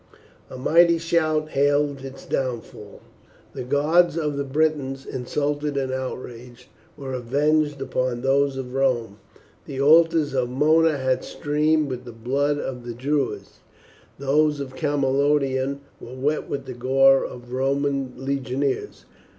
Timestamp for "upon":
7.81-8.21